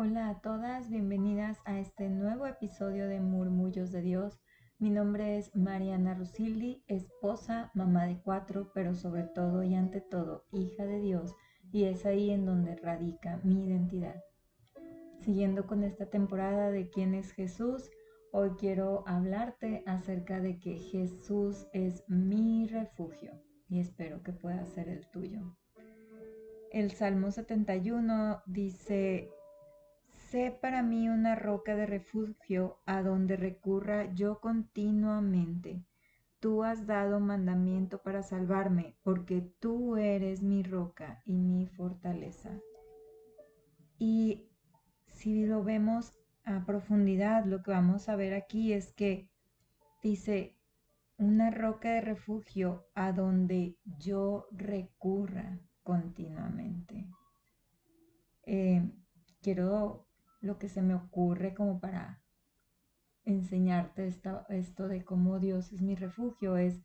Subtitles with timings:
[0.00, 4.38] Hola a todas, bienvenidas a este nuevo episodio de Murmullos de Dios.
[4.78, 10.44] Mi nombre es Mariana Rusildi, esposa, mamá de cuatro, pero sobre todo y ante todo
[10.52, 11.34] hija de Dios,
[11.72, 14.22] y es ahí en donde radica mi identidad.
[15.18, 17.90] Siguiendo con esta temporada de quién es Jesús,
[18.30, 23.32] hoy quiero hablarte acerca de que Jesús es mi refugio
[23.68, 25.56] y espero que pueda ser el tuyo.
[26.70, 29.32] El Salmo 71 dice,
[30.30, 35.86] Sé para mí una roca de refugio a donde recurra yo continuamente.
[36.38, 42.60] Tú has dado mandamiento para salvarme, porque tú eres mi roca y mi fortaleza.
[43.98, 44.50] Y
[45.06, 46.12] si lo vemos
[46.44, 49.30] a profundidad, lo que vamos a ver aquí es que
[50.02, 50.58] dice,
[51.16, 57.08] una roca de refugio a donde yo recurra continuamente.
[58.44, 58.92] Eh,
[59.40, 60.07] quiero
[60.40, 62.22] lo que se me ocurre como para
[63.24, 66.80] enseñarte esto de cómo Dios es mi refugio es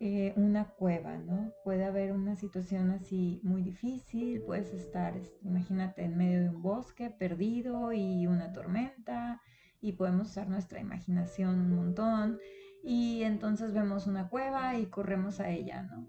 [0.00, 1.52] eh, una cueva, ¿no?
[1.62, 7.10] Puede haber una situación así muy difícil, puedes estar, imagínate, en medio de un bosque
[7.10, 9.40] perdido y una tormenta
[9.80, 12.38] y podemos usar nuestra imaginación un montón
[12.82, 16.08] y entonces vemos una cueva y corremos a ella, ¿no?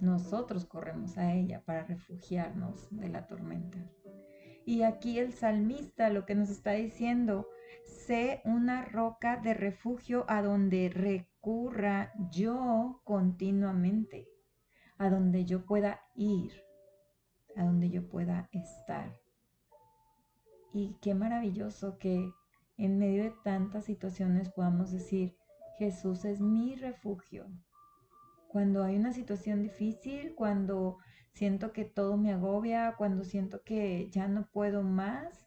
[0.00, 3.78] Nosotros corremos a ella para refugiarnos de la tormenta.
[4.64, 7.48] Y aquí el salmista lo que nos está diciendo,
[7.84, 14.28] sé una roca de refugio a donde recurra yo continuamente,
[14.98, 16.52] a donde yo pueda ir,
[17.56, 19.20] a donde yo pueda estar.
[20.72, 22.30] Y qué maravilloso que
[22.78, 25.36] en medio de tantas situaciones podamos decir,
[25.78, 27.46] Jesús es mi refugio.
[28.48, 30.98] Cuando hay una situación difícil, cuando
[31.32, 35.46] siento que todo me agobia, cuando siento que ya no puedo más,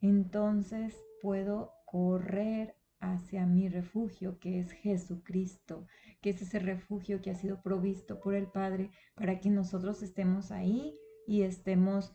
[0.00, 5.86] entonces puedo correr hacia mi refugio, que es Jesucristo,
[6.20, 10.50] que es ese refugio que ha sido provisto por el Padre para que nosotros estemos
[10.50, 10.94] ahí
[11.26, 12.12] y estemos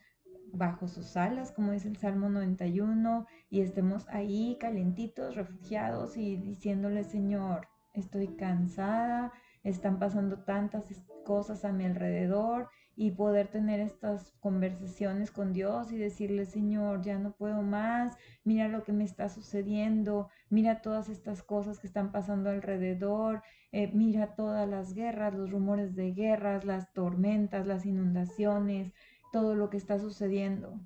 [0.54, 7.04] bajo sus alas, como dice el Salmo 91, y estemos ahí calentitos, refugiados y diciéndole,
[7.04, 9.32] Señor, estoy cansada,
[9.64, 10.84] están pasando tantas
[11.26, 12.70] cosas a mi alrededor
[13.02, 18.68] y poder tener estas conversaciones con Dios y decirle, Señor, ya no puedo más, mira
[18.68, 23.42] lo que me está sucediendo, mira todas estas cosas que están pasando alrededor,
[23.72, 28.94] eh, mira todas las guerras, los rumores de guerras, las tormentas, las inundaciones,
[29.32, 30.80] todo lo que está sucediendo.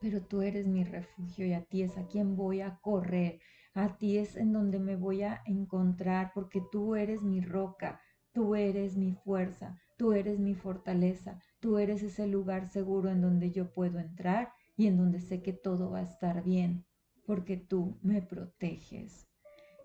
[0.00, 3.38] Pero tú eres mi refugio y a ti es a quien voy a correr,
[3.74, 8.00] a ti es en donde me voy a encontrar porque tú eres mi roca,
[8.32, 13.50] tú eres mi fuerza, Tú eres mi fortaleza, tú eres ese lugar seguro en donde
[13.50, 16.84] yo puedo entrar y en donde sé que todo va a estar bien,
[17.24, 19.26] porque tú me proteges.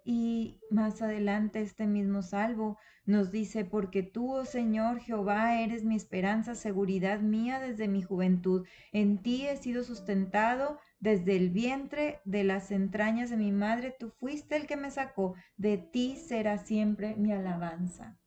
[0.03, 5.95] Y más adelante este mismo salvo nos dice, porque tú, oh Señor Jehová, eres mi
[5.95, 8.67] esperanza, seguridad mía desde mi juventud.
[8.91, 13.95] En ti he sido sustentado desde el vientre de las entrañas de mi madre.
[13.97, 15.35] Tú fuiste el que me sacó.
[15.55, 18.20] De ti será siempre mi alabanza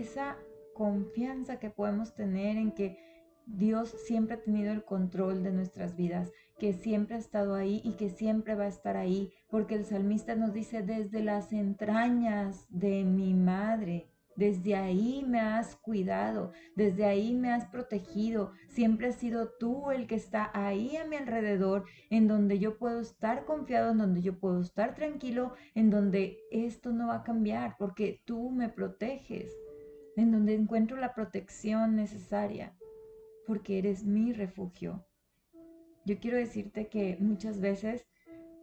[0.00, 0.36] esa
[0.74, 2.98] confianza que podemos tener en que
[3.46, 7.92] Dios siempre ha tenido el control de nuestras vidas, que siempre ha estado ahí y
[7.92, 13.04] que siempre va a estar ahí, porque el salmista nos dice, desde las entrañas de
[13.04, 19.50] mi madre, desde ahí me has cuidado, desde ahí me has protegido, siempre has sido
[19.58, 23.98] tú el que está ahí a mi alrededor, en donde yo puedo estar confiado, en
[23.98, 28.68] donde yo puedo estar tranquilo, en donde esto no va a cambiar, porque tú me
[28.68, 29.50] proteges
[30.18, 32.76] en donde encuentro la protección necesaria,
[33.46, 35.04] porque eres mi refugio.
[36.04, 38.06] Yo quiero decirte que muchas veces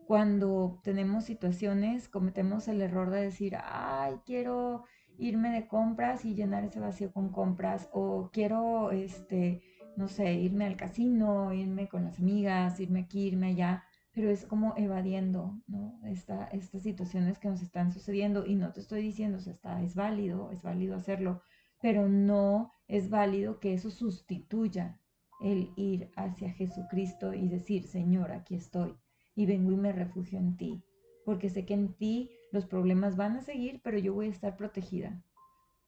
[0.08, 4.84] cuando tenemos situaciones cometemos el error de decir, ay, quiero
[5.18, 9.62] irme de compras y llenar ese vacío con compras, o quiero, este,
[9.96, 13.84] no sé, irme al casino, irme con las amigas, irme aquí, irme allá,
[14.16, 16.00] pero es como evadiendo, ¿no?
[16.06, 19.84] Esta, estas situaciones que nos están sucediendo y no te estoy diciendo, o sea, está,
[19.84, 21.42] es válido, es válido hacerlo,
[21.82, 25.02] pero no es válido que eso sustituya
[25.42, 28.96] el ir hacia Jesucristo y decir, Señor, aquí estoy
[29.36, 30.82] y vengo y me refugio en ti,
[31.26, 34.56] porque sé que en ti los problemas van a seguir, pero yo voy a estar
[34.56, 35.22] protegida,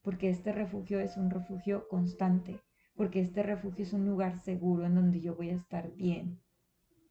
[0.01, 2.59] porque este refugio es un refugio constante,
[2.93, 6.41] porque este refugio es un lugar seguro en donde yo voy a estar bien,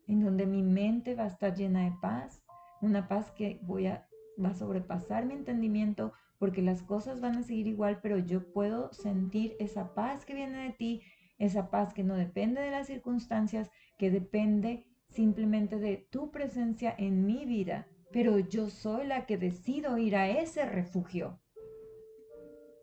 [0.06, 2.42] en donde mi mente va a estar llena de paz,
[2.80, 4.08] una paz que voy a,
[4.42, 8.92] va a sobrepasar mi entendimiento porque las cosas van a seguir igual, pero yo puedo
[8.92, 11.02] sentir esa paz que viene de ti
[11.38, 17.26] esa paz que no depende de las circunstancias, que depende simplemente de tu presencia en
[17.26, 21.40] mi vida, pero yo soy la que decido ir a ese refugio.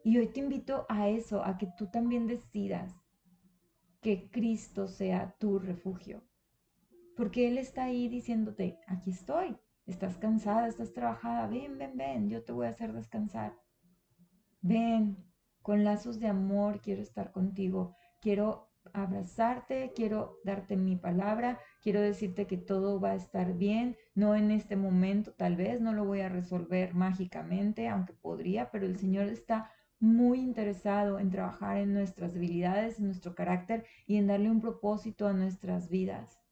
[0.03, 2.93] Y hoy te invito a eso, a que tú también decidas
[4.01, 6.21] que Cristo sea tu refugio.
[7.15, 9.55] Porque Él está ahí diciéndote, aquí estoy,
[9.85, 13.53] estás cansada, estás trabajada, ven, ven, ven, yo te voy a hacer descansar.
[14.61, 15.17] Ven,
[15.61, 22.47] con lazos de amor quiero estar contigo, quiero abrazarte, quiero darte mi palabra, quiero decirte
[22.47, 26.21] que todo va a estar bien, no en este momento tal vez, no lo voy
[26.21, 32.33] a resolver mágicamente, aunque podría, pero el Señor está muy interesado en trabajar en nuestras
[32.33, 36.42] debilidades, en nuestro carácter y en darle un propósito a nuestras vidas.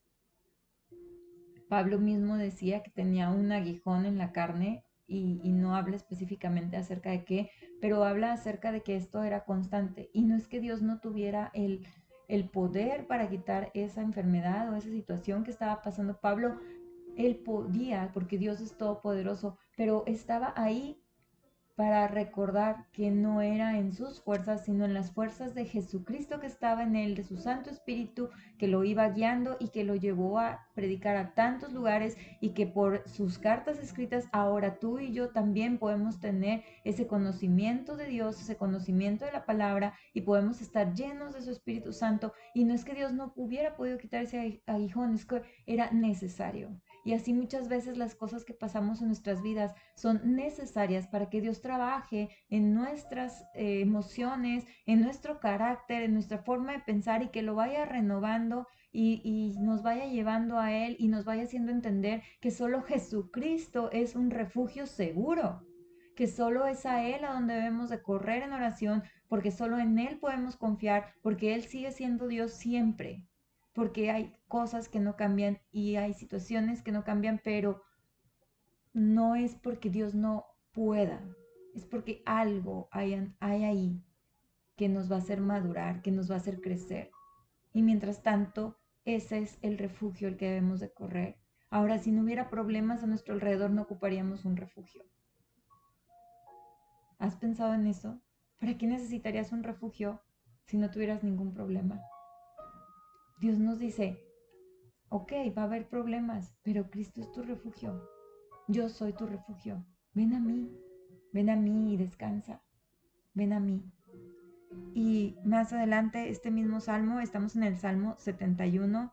[1.71, 7.11] Pablo mismo decía que tenía un aguijón en la carne y, no habla específicamente acerca
[7.11, 10.09] de qué, pero habla acerca de que esto era constante.
[10.11, 11.87] Y no es que Dios no tuviera el,
[12.27, 16.19] el poder para quitar esa enfermedad o esa situación que estaba pasando.
[16.19, 16.59] Pablo,
[17.15, 21.01] él podía, porque Dios es todopoderoso, pero estaba ahí
[21.75, 26.47] para recordar que no era en sus fuerzas, sino en las fuerzas de Jesucristo que
[26.47, 30.39] estaba en él, de su Santo Espíritu, que lo iba guiando y que lo llevó
[30.39, 35.29] a predicar a tantos lugares y que por sus cartas escritas ahora tú y yo
[35.29, 40.93] también podemos tener ese conocimiento de Dios, ese conocimiento de la palabra y podemos estar
[40.93, 42.33] llenos de su Espíritu Santo.
[42.53, 46.69] Y no es que Dios no hubiera podido quitar ese aguijón, es que era necesario.
[47.03, 51.41] Y así muchas veces las cosas que pasamos en nuestras vidas son necesarias para que
[51.41, 57.29] Dios trabaje en nuestras eh, emociones, en nuestro carácter, en nuestra forma de pensar y
[57.29, 62.21] que lo vaya renovando y, nos vaya llevando a Él y nos vaya haciendo entender
[62.39, 65.65] que solo Jesucristo es un refugio seguro,
[66.15, 69.97] que solo es a Él a donde debemos de correr en oración, porque solo en
[69.97, 73.25] Él podemos confiar, porque Él sigue siendo Dios siempre
[73.73, 77.83] porque hay cosas que no cambian y hay situaciones que no cambian, pero
[78.93, 81.21] no es porque Dios no pueda,
[81.73, 84.03] es porque algo hay, ahí
[84.75, 87.11] que nos va a hacer madurar, que nos va a hacer crecer.
[87.73, 91.37] Y mientras tanto, ese es el refugio el que debemos de correr.
[91.69, 95.05] Ahora, si no hubiera problemas a nuestro alrededor, no ocuparíamos un refugio.
[97.17, 98.19] ¿Has pensado en eso?
[98.59, 100.21] ¿Para qué necesitarías un refugio
[100.65, 102.01] si no tuvieras ningún problema?
[103.41, 104.23] Dios nos dice,
[105.09, 108.07] ok, va a haber problemas, pero Cristo es tu refugio.
[108.67, 109.83] Yo soy tu refugio.
[110.13, 110.71] Ven a mí,
[111.33, 112.61] ven a mí y descansa.
[113.33, 113.83] Ven a mí.
[114.93, 119.11] Y más adelante, este mismo salmo, estamos en el Salmo 71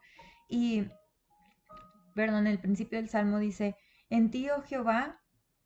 [0.51, 0.85] y,
[2.15, 3.77] perdón, el principio del salmo dice,
[4.11, 5.23] en ti, oh Jehová,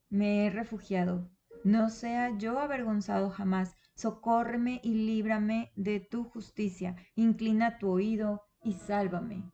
[0.09, 1.29] me he refugiado.
[1.65, 3.75] No sea yo avergonzado jamás.
[3.97, 6.95] Socórreme y líbrame de tu justicia.
[7.17, 9.45] Inclina tu oído y sálvame.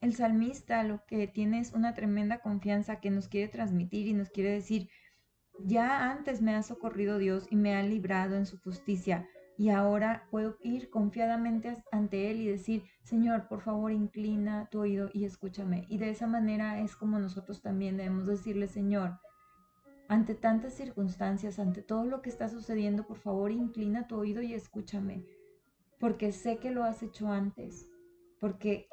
[0.00, 4.28] El salmista lo que tiene es una tremenda confianza que nos quiere transmitir y nos
[4.28, 4.88] quiere decir,
[5.60, 9.26] ya antes me ha socorrido Dios y me ha librado en su justicia,
[9.56, 15.08] y ahora puedo ir confiadamente ante Él y decir, Señor, por favor, inclina tu oído
[15.12, 15.86] y escúchame.
[15.88, 19.20] Y de esa manera es como nosotros también debemos decirle, Señor,
[20.08, 24.54] ante tantas circunstancias, ante todo lo que está sucediendo, por favor, inclina tu oído y
[24.54, 25.24] escúchame
[26.04, 27.88] porque sé que lo has hecho antes,
[28.38, 28.90] porque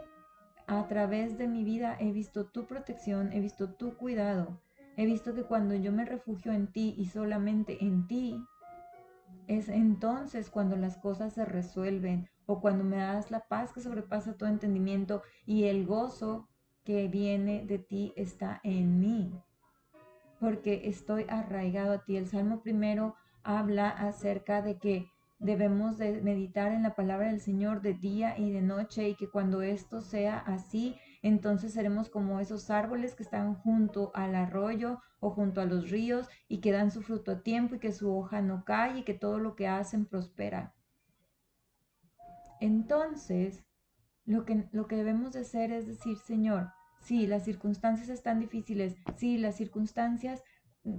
[0.65, 4.61] a través de mi vida he visto tu protección, he visto tu cuidado,
[4.95, 8.41] he visto que cuando yo me refugio en ti y solamente en ti,
[9.47, 14.37] es entonces cuando las cosas se resuelven o cuando me das la paz que sobrepasa
[14.37, 16.47] todo entendimiento y el gozo
[16.85, 19.37] que viene de ti está en mí,
[20.39, 22.15] porque estoy arraigado a ti.
[22.15, 25.10] El Salmo primero habla acerca de que
[25.41, 29.27] Debemos de meditar en la palabra del Señor de día y de noche y que
[29.27, 35.31] cuando esto sea así, entonces seremos como esos árboles que están junto al arroyo o
[35.31, 38.43] junto a los ríos y que dan su fruto a tiempo y que su hoja
[38.43, 40.75] no cae y que todo lo que hacen prospera.
[42.59, 43.65] Entonces,
[44.25, 46.69] lo que, lo que debemos de hacer es decir, Señor,
[47.01, 50.43] sí, las circunstancias están difíciles, sí, las circunstancias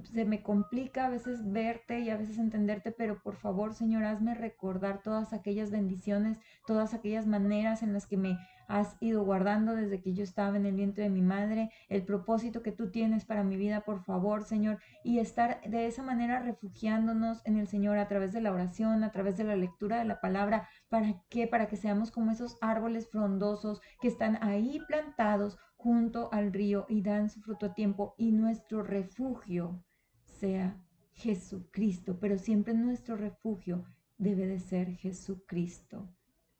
[0.04, 4.34] se me complica a veces verte y a veces entenderte, pero por favor, Señor, hazme
[4.34, 10.00] recordar todas aquellas bendiciones, todas aquellas maneras en las que me has ido guardando desde
[10.00, 13.42] que yo estaba en el vientre de mi madre, el propósito que tú tienes para
[13.42, 18.08] mi vida, por favor, Señor, y estar de esa manera refugiándonos en el Señor a
[18.08, 21.46] través de la oración, a través de la lectura de la palabra, ¿para qué?
[21.46, 27.02] Para que seamos como esos árboles frondosos que están ahí plantados junto al río y
[27.02, 29.82] dan su fruto a tiempo y nuestro refugio
[30.24, 30.80] sea
[31.12, 33.84] Jesucristo, pero siempre nuestro refugio
[34.16, 36.08] debe de ser Jesucristo.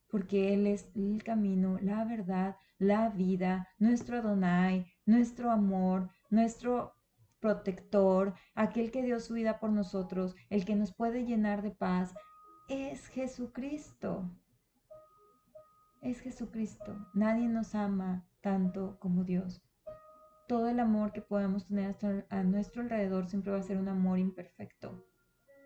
[0.09, 6.93] porque Él es el camino, la verdad, la vida, nuestro Adonai, nuestro amor, nuestro
[7.41, 12.13] protector, aquel que dio su vida por nosotros, el que nos puede llenar de paz,
[12.69, 14.31] es Jesucristo.
[16.03, 16.95] Es Jesucristo.
[17.15, 19.63] Nadie nos ama tanto como Dios.
[20.49, 21.97] Todo el amor que podamos tener
[22.29, 25.07] a nuestro alrededor siempre va a ser un amor imperfecto,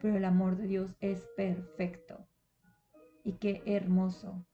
[0.00, 2.28] pero el amor de Dios es perfecto.
[3.24, 4.46] Y qué hermoso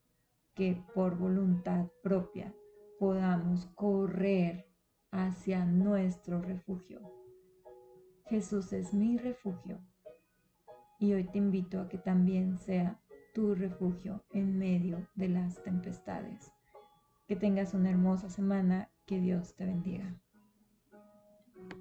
[0.55, 2.55] que por voluntad propia
[2.99, 4.67] podamos correr
[5.11, 7.00] hacia nuestro refugio.
[8.26, 9.79] Jesús es mi refugio
[10.99, 12.99] y hoy te invito a que también sea
[13.35, 16.52] tu refugio en medio de las tempestades.
[17.33, 20.21] Que tengas una hermosa semana, que Dios te bendiga.